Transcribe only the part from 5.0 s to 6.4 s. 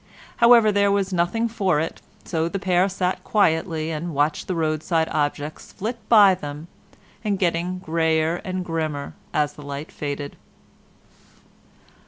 objects flit by